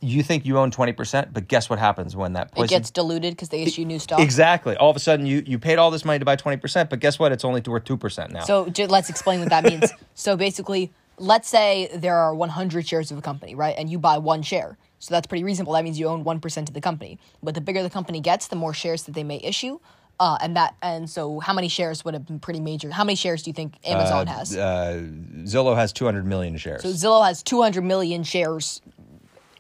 You 0.06 0.22
think 0.24 0.46
you 0.46 0.58
own 0.60 0.72
20%, 0.72 1.34
but 1.34 1.48
guess 1.48 1.70
what 1.70 1.80
happens 1.80 2.16
when 2.16 2.34
that 2.34 2.52
It 2.56 2.70
gets 2.70 2.92
diluted 2.92 3.34
because 3.34 3.50
they 3.50 3.64
issue 3.64 3.86
new 3.86 4.00
stock. 4.00 4.20
Exactly. 4.20 4.76
All 4.78 4.90
of 4.90 4.96
a 4.96 5.00
sudden 5.00 5.26
you 5.26 5.44
you 5.46 5.58
paid 5.58 5.78
all 5.80 5.90
this 5.90 6.06
money 6.06 6.20
to 6.20 6.26
buy 6.26 6.36
20%, 6.36 6.90
but 6.90 7.00
guess 7.00 7.18
what? 7.18 7.32
It's 7.32 7.44
only 7.44 7.62
worth 7.62 7.86
2% 7.86 8.32
now. 8.32 8.44
So 8.44 8.70
j- 8.70 8.88
let's 8.88 9.10
explain 9.10 9.40
what 9.40 9.50
that 9.50 9.64
means. 9.72 9.92
so 10.14 10.38
basically, 10.38 10.92
let's 11.18 11.50
say 11.50 11.90
there 11.94 12.16
are 12.18 12.36
100 12.36 12.88
shares 12.88 13.12
of 13.12 13.18
a 13.18 13.22
company, 13.22 13.56
right? 13.56 13.76
And 13.78 13.90
you 13.90 13.98
buy 13.98 14.18
one 14.20 14.44
share. 14.44 14.78
So 15.00 15.14
that's 15.14 15.28
pretty 15.28 15.44
reasonable. 15.44 15.74
That 15.74 15.84
means 15.84 16.00
you 16.00 16.08
own 16.08 16.24
1% 16.24 16.58
of 16.68 16.74
the 16.74 16.82
company. 16.82 17.20
But 17.44 17.56
the 17.56 17.62
bigger 17.62 17.84
the 17.84 17.90
company 17.90 18.22
gets, 18.22 18.48
the 18.48 18.56
more 18.56 18.74
shares 18.74 19.04
that 19.04 19.14
they 19.16 19.24
may 19.24 19.40
issue. 19.44 19.80
Uh, 20.18 20.38
and 20.42 20.56
that 20.56 20.76
and 20.82 21.10
so 21.10 21.42
how 21.42 21.52
many 21.52 21.68
shares 21.68 22.06
would 22.06 22.14
have 22.14 22.26
been 22.26 22.40
pretty 22.40 22.62
major? 22.62 22.90
How 22.90 23.04
many 23.04 23.16
shares 23.18 23.44
do 23.44 23.50
you 23.50 23.54
think 23.54 23.76
Amazon 23.86 24.28
has? 24.28 24.56
uh, 24.56 25.04
Zillow 25.44 25.76
has 25.76 25.92
200 25.92 26.26
million 26.26 26.56
shares. 26.56 26.84
So 26.84 26.90
Zillow 26.90 27.26
has 27.26 27.44
200 27.44 27.84
million 27.84 28.24
shares 28.24 28.82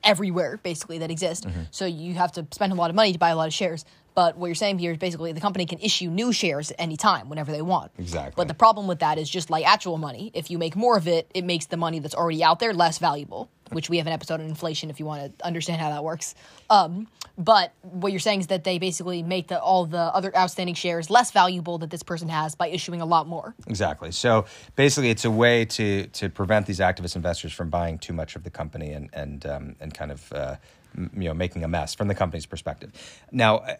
everywhere, 0.05 0.59
basically, 0.63 0.99
that 0.99 1.11
exist. 1.11 1.45
Mm-hmm. 1.45 1.63
So 1.71 1.85
you 1.85 2.13
have 2.13 2.31
to 2.33 2.47
spend 2.51 2.71
a 2.71 2.75
lot 2.75 2.89
of 2.89 2.95
money 2.95 3.11
to 3.11 3.19
buy 3.19 3.29
a 3.29 3.35
lot 3.35 3.47
of 3.47 3.53
shares. 3.53 3.83
But 4.15 4.37
what 4.37 4.47
you're 4.47 4.55
saying 4.55 4.79
here 4.79 4.91
is 4.91 4.97
basically 4.97 5.33
the 5.33 5.41
company 5.41 5.65
can 5.65 5.79
issue 5.79 6.09
new 6.09 6.31
shares 6.31 6.71
at 6.71 6.77
any 6.79 6.95
time, 6.95 7.29
whenever 7.29 7.51
they 7.51 7.61
want. 7.61 7.91
Exactly. 7.99 8.33
But 8.35 8.47
the 8.47 8.53
problem 8.53 8.87
with 8.87 8.99
that 8.99 9.17
is 9.17 9.29
just 9.29 9.49
like 9.49 9.67
actual 9.67 9.97
money. 9.97 10.31
If 10.33 10.49
you 10.49 10.57
make 10.57 10.75
more 10.75 10.97
of 10.97 11.07
it, 11.07 11.29
it 11.33 11.43
makes 11.43 11.65
the 11.65 11.77
money 11.77 11.99
that's 11.99 12.15
already 12.15 12.43
out 12.43 12.59
there 12.59 12.73
less 12.73 12.97
valuable. 12.97 13.49
Which 13.71 13.89
we 13.89 13.97
have 13.97 14.05
an 14.05 14.13
episode 14.13 14.41
on 14.41 14.45
inflation 14.45 14.91
if 14.91 14.99
you 14.99 15.07
want 15.07 15.39
to 15.39 15.45
understand 15.45 15.81
how 15.81 15.89
that 15.89 16.03
works. 16.03 16.35
Um, 16.69 17.07
but 17.35 17.73
what 17.81 18.11
you're 18.11 18.19
saying 18.19 18.41
is 18.41 18.47
that 18.47 18.63
they 18.63 18.77
basically 18.77 19.23
make 19.23 19.47
the, 19.47 19.59
all 19.59 19.87
the 19.87 19.97
other 19.97 20.35
outstanding 20.37 20.75
shares 20.75 21.09
less 21.09 21.31
valuable 21.31 21.79
that 21.79 21.89
this 21.89 22.03
person 22.03 22.29
has 22.29 22.53
by 22.53 22.67
issuing 22.67 23.01
a 23.01 23.05
lot 23.05 23.27
more. 23.27 23.55
Exactly. 23.65 24.11
So 24.11 24.45
basically, 24.75 25.09
it's 25.09 25.25
a 25.25 25.31
way 25.31 25.65
to 25.65 26.05
to 26.07 26.29
prevent 26.29 26.67
these 26.67 26.79
activist 26.79 27.15
investors 27.15 27.53
from 27.53 27.71
buying 27.71 27.97
too 27.97 28.13
much 28.13 28.35
of 28.35 28.43
the 28.43 28.51
company 28.51 28.91
and 28.91 29.09
and 29.13 29.45
um, 29.45 29.75
and 29.79 29.93
kind 29.93 30.11
of. 30.11 30.31
Uh, 30.31 30.55
you 30.97 31.27
know, 31.27 31.33
making 31.33 31.63
a 31.63 31.67
mess 31.67 31.93
from 31.93 32.07
the 32.07 32.15
company's 32.15 32.45
perspective. 32.45 32.91
Now, 33.31 33.57
uh, 33.57 33.75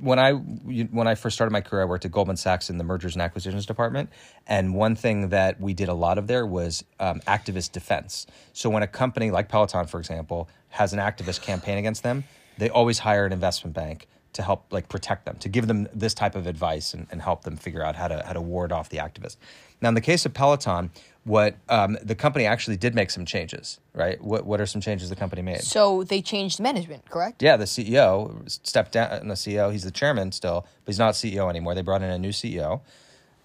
when 0.00 0.18
I 0.18 0.32
when 0.32 1.08
I 1.08 1.14
first 1.14 1.34
started 1.34 1.52
my 1.52 1.60
career, 1.60 1.82
I 1.82 1.84
worked 1.86 2.04
at 2.04 2.10
Goldman 2.10 2.36
Sachs 2.36 2.70
in 2.70 2.78
the 2.78 2.84
mergers 2.84 3.14
and 3.14 3.22
acquisitions 3.22 3.66
department, 3.66 4.10
and 4.46 4.74
one 4.74 4.94
thing 4.94 5.28
that 5.30 5.60
we 5.60 5.74
did 5.74 5.88
a 5.88 5.94
lot 5.94 6.18
of 6.18 6.26
there 6.26 6.46
was 6.46 6.84
um, 7.00 7.20
activist 7.20 7.72
defense. 7.72 8.26
So 8.52 8.70
when 8.70 8.82
a 8.82 8.86
company 8.86 9.30
like 9.30 9.48
Peloton, 9.48 9.86
for 9.86 9.98
example, 9.98 10.48
has 10.70 10.92
an 10.92 10.98
activist 10.98 11.42
campaign 11.42 11.78
against 11.78 12.02
them, 12.02 12.24
they 12.58 12.68
always 12.68 12.98
hire 12.98 13.24
an 13.26 13.32
investment 13.32 13.74
bank 13.74 14.06
to 14.34 14.42
help 14.42 14.72
like 14.72 14.88
protect 14.88 15.24
them, 15.24 15.36
to 15.38 15.48
give 15.48 15.66
them 15.66 15.88
this 15.92 16.14
type 16.14 16.34
of 16.34 16.46
advice 16.46 16.94
and, 16.94 17.06
and 17.10 17.22
help 17.22 17.42
them 17.42 17.56
figure 17.56 17.82
out 17.82 17.96
how 17.96 18.08
to 18.08 18.22
how 18.26 18.32
to 18.32 18.40
ward 18.40 18.72
off 18.72 18.88
the 18.88 18.98
activist. 18.98 19.36
Now, 19.80 19.88
in 19.88 19.94
the 19.94 20.00
case 20.00 20.26
of 20.26 20.34
Peloton, 20.34 20.90
what 21.28 21.56
um, 21.68 21.98
the 22.02 22.14
company 22.14 22.46
actually 22.46 22.76
did 22.78 22.94
make 22.94 23.10
some 23.10 23.24
changes, 23.26 23.78
right? 23.92 24.20
What 24.22 24.46
what 24.46 24.60
are 24.60 24.66
some 24.66 24.80
changes 24.80 25.10
the 25.10 25.16
company 25.16 25.42
made? 25.42 25.60
So 25.60 26.02
they 26.02 26.22
changed 26.22 26.58
management, 26.58 27.08
correct? 27.10 27.42
Yeah, 27.42 27.56
the 27.56 27.66
CEO 27.66 28.48
stepped 28.50 28.92
down. 28.92 29.12
And 29.12 29.30
the 29.30 29.34
CEO, 29.34 29.70
he's 29.70 29.84
the 29.84 29.90
chairman 29.90 30.32
still, 30.32 30.62
but 30.84 30.92
he's 30.92 30.98
not 30.98 31.14
CEO 31.14 31.50
anymore. 31.50 31.74
They 31.74 31.82
brought 31.82 32.02
in 32.02 32.10
a 32.10 32.18
new 32.18 32.30
CEO 32.30 32.80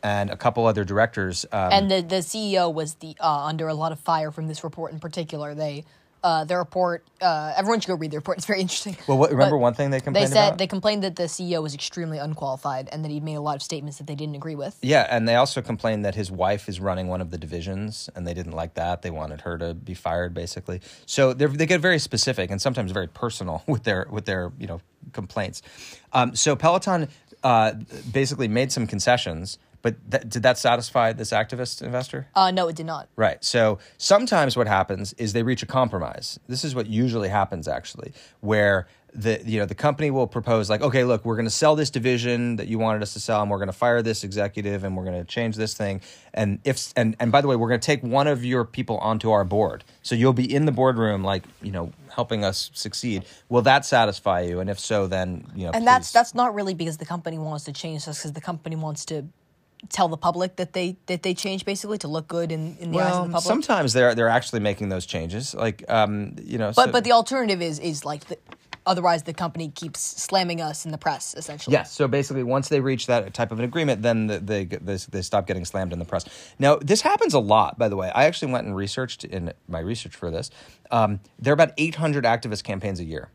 and 0.02 0.30
a 0.30 0.38
couple 0.38 0.66
other 0.66 0.84
directors. 0.84 1.46
Um, 1.52 1.72
And 1.74 1.92
the 1.92 2.02
the 2.02 2.22
CEO 2.22 2.74
was 2.74 2.96
the 2.96 3.16
uh, 3.20 3.46
under 3.46 3.68
a 3.68 3.74
lot 3.74 3.92
of 3.92 4.00
fire 4.00 4.32
from 4.32 4.48
this 4.48 4.64
report 4.64 4.94
in 4.94 5.00
particular. 5.00 5.54
They 5.54 5.84
uh, 6.24 6.46
the 6.46 6.58
report. 6.58 7.04
Uh, 7.22 7.54
everyone 7.56 7.80
should 7.80 7.88
go 7.90 7.96
read 7.96 8.12
the 8.12 8.18
report. 8.18 8.38
It's 8.38 8.48
very 8.48 8.62
interesting. 8.62 8.96
well, 9.08 9.18
what, 9.18 9.32
remember 9.32 9.56
But 9.56 9.62
one 9.62 9.74
thing 9.74 9.90
they 9.90 9.98
They 9.98 10.04
complained 10.04 10.30
said 10.30 10.48
about? 10.48 10.58
they 10.58 10.68
complained 10.68 11.04
that 11.04 11.16
the 11.16 11.24
CEO 11.24 11.62
was 11.62 11.74
extremely 11.74 12.18
unqualified 12.18 12.90
and 12.92 13.04
that 13.04 13.12
he 13.12 13.20
made 13.20 13.36
a 13.36 13.42
lot 13.42 13.56
of 13.56 13.62
statements 13.62 13.98
that 13.98 14.08
they 14.08 14.16
didn't 14.16 14.36
agree 14.36 14.56
with. 14.56 14.78
yeah, 14.82 15.06
and 15.10 15.28
they 15.28 15.36
also 15.36 15.62
complained 15.62 16.06
that 16.06 16.16
his 16.16 16.32
wife 16.32 16.68
is 16.70 16.80
running 16.80 17.08
one 17.08 17.22
of 17.22 17.30
the 17.32 17.38
divisions, 17.38 18.10
and 18.16 18.26
they 18.26 18.34
didn't 18.34 18.54
like 18.54 18.74
that. 18.76 19.02
They 19.02 19.12
wanted 19.12 19.42
her 19.42 19.58
to 19.58 19.74
be 19.74 19.94
fired, 19.94 20.34
basically. 20.34 20.82
So 21.06 21.34
they 21.34 21.46
they 21.46 21.66
get 21.66 21.82
very 21.82 22.00
specific 22.00 22.50
and 22.52 22.62
sometimes 22.62 22.92
very 22.92 23.08
personal 23.08 23.64
with 23.68 23.84
their 23.84 24.08
with 24.10 24.26
their 24.26 24.52
you 24.60 24.68
know 24.68 24.82
complaints. 25.12 25.62
Um, 26.14 26.36
so 26.36 26.56
Peloton 26.56 27.10
uh, 27.44 27.74
basically 28.12 28.48
made 28.48 28.72
some 28.72 28.88
concessions, 28.88 29.58
but 29.84 29.96
th- 30.10 30.24
did 30.28 30.42
that 30.44 30.58
satisfy 30.58 31.14
this 31.14 31.30
activist 31.30 31.84
investor? 31.84 32.28
Uh, 32.34 32.50
no, 32.50 32.68
it 32.70 32.76
did 32.76 32.88
not. 32.88 33.08
Right. 33.16 33.44
So 33.44 33.78
sometimes 34.00 34.58
what 34.58 34.66
happens 34.68 35.14
is 35.14 35.34
they 35.34 35.44
reach 35.44 35.62
a 35.62 35.68
compromise. 35.68 36.40
This 36.48 36.64
is 36.64 36.74
what 36.74 36.88
usually 36.88 37.30
happens 37.30 37.68
actually, 37.68 38.14
where 38.40 38.88
the 39.16 39.40
you 39.46 39.60
know 39.60 39.68
the 39.68 39.76
company 39.76 40.10
will 40.10 40.26
propose 40.26 40.72
like, 40.72 40.82
okay, 40.82 41.04
look, 41.04 41.24
we're 41.24 41.36
going 41.36 41.46
to 41.46 41.52
sell 41.52 41.76
this 41.76 41.92
division 41.92 42.56
that 42.56 42.68
you 42.68 42.80
wanted 42.80 43.04
us 43.04 43.14
to 43.14 43.20
sell, 43.20 43.42
and 43.44 43.52
we're 43.52 43.60
going 43.60 43.68
to 43.68 43.74
fire 43.74 44.02
this 44.02 44.24
executive, 44.24 44.84
and 44.84 44.98
we're 44.98 45.06
going 45.06 45.20
to 45.20 45.26
change 45.26 45.56
this 45.56 45.76
thing. 45.76 46.02
And 46.34 46.58
if 46.64 46.92
and 46.96 47.16
and 47.20 47.32
by 47.32 47.42
the 47.42 47.48
way, 47.48 47.56
we're 47.56 47.68
going 47.68 47.80
to 47.80 47.86
take 47.86 48.02
one 48.02 48.26
of 48.26 48.44
your 48.44 48.66
people 48.66 48.98
onto 48.98 49.30
our 49.30 49.44
board, 49.44 49.84
so 50.02 50.16
you'll 50.16 50.34
be 50.34 50.52
in 50.52 50.66
the 50.66 50.72
boardroom, 50.72 51.24
like 51.24 51.44
you 51.62 51.72
know, 51.72 51.92
helping 52.16 52.44
us 52.44 52.72
succeed. 52.74 53.26
Will 53.50 53.62
that 53.64 53.86
satisfy 53.86 54.42
you? 54.42 54.60
And 54.62 54.68
if 54.68 54.80
so, 54.80 55.06
then 55.06 55.46
you 55.56 55.66
know, 55.66 55.72
And 55.76 55.86
that's 55.86 56.08
please- 56.08 56.14
that's 56.14 56.34
not 56.34 56.56
really 56.56 56.74
because 56.74 56.98
the 56.98 57.06
company 57.06 57.38
wants 57.38 57.66
to 57.66 57.72
change 57.72 58.06
this 58.06 58.18
because 58.20 58.32
the 58.34 58.42
company 58.42 58.76
wants 58.78 59.06
to 59.06 59.26
tell 59.90 60.08
the 60.08 60.18
public 60.18 60.56
that 60.58 60.74
they 60.74 60.98
that 61.08 61.24
they 61.24 61.34
change 61.34 61.66
basically 61.66 61.98
to 62.00 62.08
look 62.08 62.28
good 62.28 62.52
in, 62.52 62.78
in 62.78 62.92
the 62.92 63.00
eyes 63.00 63.16
of 63.16 63.28
the 63.28 63.34
public. 63.34 63.44
sometimes 63.44 63.94
they're 63.94 64.16
they're 64.16 64.30
actually 64.30 64.60
making 64.60 64.90
those 64.90 65.06
changes, 65.06 65.54
like 65.54 65.84
um, 65.90 66.36
you 66.44 66.58
know, 66.58 66.72
but 66.76 66.86
so- 66.86 66.92
but 66.92 67.04
the 67.04 67.12
alternative 67.12 67.62
is 67.62 67.80
is 67.80 68.06
like 68.06 68.26
the, 68.26 68.38
otherwise 68.86 69.24
the 69.24 69.34
company 69.34 69.70
keeps 69.70 70.00
slamming 70.00 70.62
us 70.62 70.86
in 70.86 70.92
the 70.92 70.98
press 70.98 71.34
essentially. 71.38 71.74
Yes. 71.74 71.92
So 71.92 72.08
basically, 72.08 72.44
once 72.44 72.70
they 72.70 72.80
reach 72.80 73.08
that 73.08 73.34
type 73.34 73.52
of 73.52 73.60
an 73.60 73.66
agreement, 73.66 74.02
then 74.02 74.28
the, 74.28 74.40
they, 74.40 74.66
they 74.66 74.98
they 74.98 75.22
stop 75.22 75.48
getting 75.48 75.66
slammed 75.66 75.94
in 75.94 76.00
the 76.00 76.06
press. 76.06 76.26
Now, 76.60 76.78
this 76.78 77.02
happens 77.02 77.34
a 77.34 77.40
lot, 77.40 77.78
by 77.78 77.90
the 77.90 77.96
way. 77.96 78.12
I 78.14 78.26
actually 78.26 78.52
went 78.52 78.68
and 78.68 78.76
researched 78.76 79.24
in 79.24 79.54
my 79.68 79.80
research 79.80 80.16
for 80.16 80.32
this. 80.32 80.50
Um, 80.92 81.20
there 81.40 81.52
are 81.52 81.56
about 81.56 81.72
800 81.78 82.24
activist 82.26 82.64
campaigns 82.64 83.00
a 83.00 83.06
year 83.06 83.30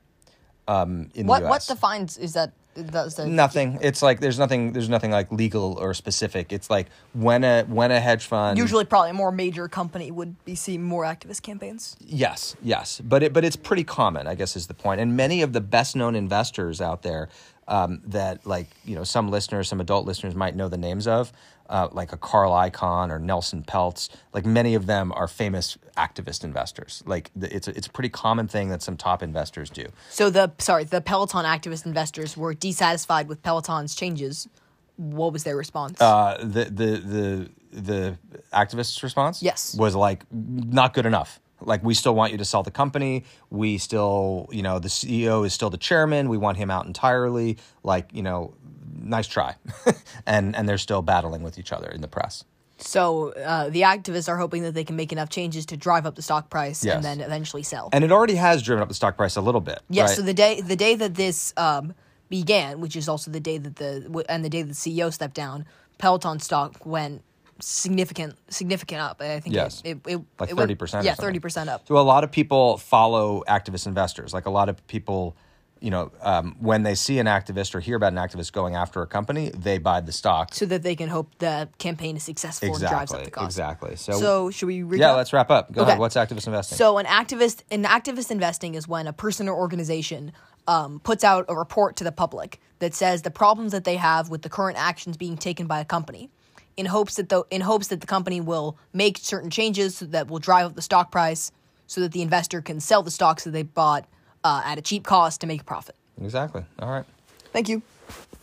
um, 0.69 1.11
in 1.15 1.27
What 1.27 1.43
the 1.43 1.49
what 1.49 1.67
defines 1.67 2.19
is 2.19 2.35
that 2.35 2.53
that's 2.87 3.15
the 3.15 3.27
Nothing. 3.27 3.79
It's 3.83 4.03
like 4.03 4.21
there's 4.21 4.39
nothing. 4.39 4.73
There's 4.73 4.89
nothing 4.89 5.11
like 5.11 5.31
legal 5.33 5.79
or 5.79 5.95
specific. 5.95 6.53
It's 6.53 6.71
like 6.71 6.87
when 7.13 7.45
a 7.45 7.65
when 7.65 7.91
a 7.91 8.01
hedge 8.01 8.27
fund 8.27 8.59
usually 8.59 8.85
probably 8.85 9.11
a 9.11 9.15
more 9.15 9.33
major 9.33 9.69
company 9.69 10.11
would 10.11 10.43
be 10.45 10.55
seeing 10.55 10.83
more 10.83 11.05
activist 11.05 11.43
campaigns. 11.43 11.97
Yes, 12.01 12.57
yes, 12.63 13.01
but 13.01 13.23
it, 13.23 13.33
but 13.33 13.45
it's 13.45 13.57
pretty 13.57 13.85
common, 13.85 14.27
I 14.27 14.35
guess, 14.35 14.57
is 14.57 14.67
the 14.67 14.75
point. 14.75 15.01
And 15.01 15.17
many 15.17 15.43
of 15.43 15.53
the 15.53 15.61
best 15.61 15.97
known 15.97 16.15
investors 16.15 16.81
out 16.81 17.03
there 17.03 17.29
um, 17.69 18.01
that, 18.07 18.45
like 18.47 18.67
you 18.85 18.97
know, 18.97 19.05
some 19.05 19.31
listeners, 19.31 19.69
some 19.69 19.81
adult 19.81 20.07
listeners 20.07 20.35
might 20.35 20.57
know 20.57 20.69
the 20.69 20.77
names 20.79 21.07
of, 21.07 21.33
uh, 21.69 21.87
like 21.93 22.13
a 22.13 22.17
Carl 22.17 22.53
Icahn 22.53 23.11
or 23.11 23.19
Nelson 23.19 23.63
Peltz. 23.63 24.09
Like 24.33 24.45
many 24.47 24.75
of 24.75 24.87
them 24.87 25.13
are 25.13 25.29
famous 25.29 25.79
activist 25.97 26.43
investors. 26.45 27.03
Like 27.07 27.31
the, 27.37 27.55
it's 27.55 27.69
a, 27.69 27.77
it's 27.77 27.87
a 27.87 27.91
pretty 27.91 28.09
common 28.09 28.49
thing 28.49 28.71
that 28.71 28.83
some 28.83 28.97
top 28.97 29.23
investors 29.23 29.69
do. 29.71 29.87
So 30.11 30.31
the 30.31 30.51
sorry, 30.59 30.85
the 30.85 31.01
Peloton 31.01 31.45
activist 31.45 31.87
investors 31.87 32.37
were 32.37 32.55
dissatisfied 32.55 33.29
with 33.29 33.43
Peloton's 33.43 33.95
changes. 33.95 34.49
What 34.97 35.33
was 35.33 35.45
their 35.45 35.57
response? 35.57 36.01
Uh, 36.01 36.39
the 36.41 36.65
the 36.65 36.91
the 36.97 37.51
the 37.71 38.19
activists' 38.53 39.03
response, 39.03 39.43
Yes. 39.43 39.77
was 39.79 39.95
like 39.95 40.25
not 40.33 40.95
good 40.95 41.05
enough. 41.07 41.39
Like 41.61 41.83
we 41.83 41.95
still 41.95 42.15
want 42.15 42.33
you 42.33 42.39
to 42.39 42.45
sell 42.45 42.63
the 42.63 42.71
company. 42.71 43.25
We 43.51 43.79
still, 43.79 44.49
you 44.53 44.63
know, 44.63 44.79
the 44.79 44.89
CEO 44.89 45.45
is 45.47 45.53
still 45.53 45.71
the 45.71 45.77
chairman. 45.79 46.29
We 46.29 46.39
want 46.39 46.57
him 46.57 46.71
out 46.71 46.87
entirely. 46.87 47.59
Like, 47.83 48.11
you 48.13 48.23
know, 48.23 48.55
nice 49.01 49.27
try. 49.27 49.57
and 50.27 50.55
and 50.57 50.69
they're 50.69 50.79
still 50.79 51.03
battling 51.03 51.43
with 51.43 51.59
each 51.59 51.73
other 51.73 51.89
in 51.89 52.01
the 52.01 52.09
press. 52.09 52.45
so 52.79 53.33
uh, 53.33 53.69
the 53.71 53.81
activists 53.83 54.29
are 54.29 54.37
hoping 54.37 54.63
that 54.63 54.73
they 54.73 54.85
can 54.85 54.95
make 54.95 55.13
enough 55.13 55.29
changes 55.29 55.67
to 55.67 55.77
drive 55.77 56.07
up 56.07 56.15
the 56.15 56.23
stock 56.23 56.49
price 56.49 56.85
Yes. 56.85 56.95
and 56.95 57.05
then 57.05 57.21
eventually 57.21 57.65
sell. 57.65 57.89
And 57.93 58.05
it 58.05 58.13
already 58.13 58.37
has 58.37 58.63
driven 58.63 58.83
up 58.83 58.89
the 58.89 58.95
stock 58.95 59.17
price 59.17 59.35
a 59.35 59.41
little 59.41 59.61
bit. 59.61 59.81
Yes. 59.91 60.11
right? 60.11 60.17
So 60.17 60.23
the 60.23 60.35
day 60.35 60.61
the 60.61 60.77
day 60.77 60.95
that 60.95 61.15
this 61.17 61.53
um, 61.57 61.93
began, 62.29 62.81
which 62.81 62.95
is 62.95 63.09
also 63.09 63.31
the 63.33 63.41
day 63.41 63.59
that 63.59 63.77
the 63.77 64.25
and 64.29 64.45
the 64.45 64.49
day 64.51 64.63
that 64.63 64.69
the 64.69 64.75
CEO 64.75 65.13
stepped 65.13 65.35
down, 65.35 65.67
Peloton 65.99 66.39
stock 66.39 66.87
went 66.87 67.23
significant 67.61 68.37
significant 68.49 69.01
up. 69.01 69.21
I 69.21 69.41
think 69.41 69.55
Yes. 69.55 69.83
it, 69.85 69.99
it, 70.07 70.15
it 70.15 70.21
like 70.39 70.51
thirty 70.51 70.75
percent. 70.75 71.05
Yeah, 71.05 71.15
thirty 71.15 71.39
percent 71.39 71.69
up. 71.71 71.87
So 71.89 71.97
a 71.97 72.01
lot 72.01 72.25
of 72.25 72.31
people 72.31 72.79
follow 72.79 73.43
activist 73.49 73.87
investors. 73.87 74.33
Like 74.33 74.47
a 74.47 74.51
lot 74.51 74.69
of 74.69 74.85
people, 74.87 75.37
you 75.81 75.91
know, 75.91 76.11
um, 76.23 76.57
when 76.61 76.83
they 76.83 76.95
see 76.95 77.19
an 77.19 77.27
activist 77.27 77.75
or 77.75 77.81
hear 77.81 77.97
about 77.97 78.13
an 78.13 78.19
activist 78.19 78.53
going 78.53 78.75
after 78.75 79.03
a 79.03 79.07
company, 79.07 79.51
they 79.51 79.79
buy 79.79 80.01
the 80.01 80.13
stock. 80.13 80.55
So 80.55 80.67
that 80.67 80.83
they 80.83 80.97
can 80.97 81.09
hope 81.09 81.31
the 81.39 81.69
campaign 81.79 82.17
is 82.17 82.23
successful 82.23 82.69
and 82.69 82.79
drives 82.79 83.13
up 83.13 83.21
Exactly. 83.21 83.25
the 83.25 83.31
cost. 83.31 83.45
Exactly. 83.47 83.97
So, 83.97 84.13
So 84.13 84.51
should 84.51 84.67
we 84.67 84.99
yeah, 84.99 85.13
let's 85.13 85.33
wrap 85.33 85.51
up. 85.51 85.73
Go 85.73 85.83
Okay. 85.83 85.91
ahead. 85.91 86.01
What's 86.01 86.17
activist 86.17 86.47
investing? 86.47 86.77
So 86.77 86.99
an 86.99 87.07
activist, 87.07 87.63
an 87.71 87.85
activist 87.85 88.31
investing 88.31 88.75
is 88.75 88.87
when 88.89 89.07
a 89.07 89.13
person 89.13 89.49
or 89.49 89.57
organization 89.57 90.33
um, 90.67 91.01
puts 91.01 91.25
out 91.25 91.47
a 91.49 91.57
report 91.57 91.97
to 91.97 92.05
the 92.05 92.13
public 92.13 92.61
that 92.81 92.95
says 92.95 93.23
the 93.23 93.31
problems 93.31 93.73
that 93.73 93.85
they 93.85 93.97
have 93.97 94.29
with 94.29 94.43
the 94.43 94.49
current 94.49 94.77
actions 94.79 95.17
being 95.17 95.37
taken 95.37 95.67
by 95.67 95.81
a 95.81 95.85
company, 95.85 96.31
in 96.79 96.87
hopes 96.87 97.17
that 97.17 97.29
the 97.29 97.43
in 97.51 97.61
hopes 97.61 97.89
that 97.89 98.01
the 98.01 98.07
company 98.07 98.41
will 98.41 98.79
make 98.95 99.19
certain 99.19 99.51
changes 99.51 99.99
that 99.99 100.29
will 100.29 100.39
drive 100.39 100.65
up 100.67 100.75
the 100.77 100.83
stock 100.83 101.11
price, 101.13 101.53
so 101.87 102.01
that 102.01 102.13
the 102.13 102.23
investor 102.23 102.63
can 102.63 102.81
sell 102.81 103.03
the 103.03 103.11
stocks 103.11 103.45
that 103.45 103.51
they 103.51 103.65
bought 103.65 104.07
uh, 104.45 104.63
at 104.65 104.79
a 104.79 104.83
cheap 104.83 105.05
cost 105.05 105.41
to 105.43 105.47
make 105.47 105.61
a 105.61 105.65
profit. 105.65 105.97
exactly. 106.23 106.65
All 106.79 106.91
right. 106.91 107.05
Thank 107.53 107.69
you. 107.69 107.83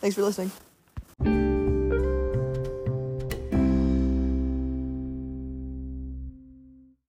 Thanks 0.02 0.16
for 0.16 0.22
listening. 0.22 0.52